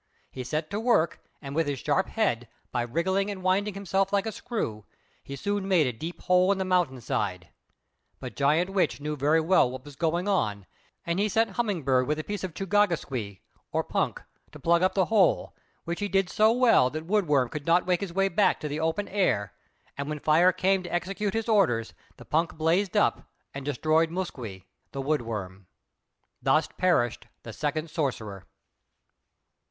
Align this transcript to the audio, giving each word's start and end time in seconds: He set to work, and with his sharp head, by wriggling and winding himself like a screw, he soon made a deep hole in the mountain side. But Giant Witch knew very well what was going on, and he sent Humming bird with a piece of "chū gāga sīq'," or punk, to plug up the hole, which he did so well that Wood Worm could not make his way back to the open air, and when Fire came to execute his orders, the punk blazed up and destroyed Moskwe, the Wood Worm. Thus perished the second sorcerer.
He 0.31 0.43
set 0.43 0.71
to 0.71 0.79
work, 0.79 1.19
and 1.43 1.53
with 1.53 1.67
his 1.67 1.77
sharp 1.77 2.07
head, 2.09 2.47
by 2.71 2.81
wriggling 2.81 3.29
and 3.29 3.43
winding 3.43 3.75
himself 3.75 4.11
like 4.11 4.25
a 4.25 4.31
screw, 4.31 4.83
he 5.23 5.35
soon 5.35 5.67
made 5.67 5.85
a 5.85 5.93
deep 5.93 6.21
hole 6.23 6.51
in 6.51 6.57
the 6.57 6.65
mountain 6.65 6.99
side. 7.01 7.49
But 8.19 8.35
Giant 8.35 8.71
Witch 8.71 8.99
knew 8.99 9.15
very 9.15 9.39
well 9.39 9.69
what 9.69 9.85
was 9.85 9.95
going 9.95 10.27
on, 10.27 10.65
and 11.05 11.19
he 11.19 11.29
sent 11.29 11.51
Humming 11.51 11.83
bird 11.83 12.07
with 12.07 12.17
a 12.17 12.23
piece 12.23 12.43
of 12.43 12.55
"chū 12.55 12.65
gāga 12.65 12.93
sīq'," 12.99 13.41
or 13.71 13.83
punk, 13.83 14.23
to 14.51 14.59
plug 14.59 14.81
up 14.81 14.95
the 14.95 15.05
hole, 15.13 15.55
which 15.83 15.99
he 15.99 16.07
did 16.09 16.31
so 16.31 16.51
well 16.51 16.89
that 16.89 17.05
Wood 17.05 17.27
Worm 17.27 17.47
could 17.49 17.67
not 17.67 17.85
make 17.85 18.01
his 18.01 18.11
way 18.11 18.27
back 18.27 18.59
to 18.61 18.67
the 18.67 18.79
open 18.79 19.07
air, 19.07 19.53
and 19.99 20.09
when 20.09 20.17
Fire 20.17 20.51
came 20.51 20.81
to 20.81 20.91
execute 20.91 21.35
his 21.35 21.47
orders, 21.47 21.93
the 22.17 22.25
punk 22.25 22.55
blazed 22.55 22.97
up 22.97 23.29
and 23.53 23.63
destroyed 23.63 24.09
Moskwe, 24.09 24.63
the 24.93 25.01
Wood 25.03 25.21
Worm. 25.21 25.67
Thus 26.41 26.65
perished 26.75 27.27
the 27.43 27.53
second 27.53 27.91
sorcerer. 27.91 28.47